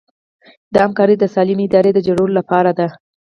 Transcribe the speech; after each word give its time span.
دا 0.73 0.79
همکاري 0.85 1.15
د 1.19 1.23
سالمې 1.33 1.63
ادارې 1.67 1.91
د 1.93 1.99
جوړولو 2.07 2.33
لپاره 2.39 2.71
ده. 2.79 2.87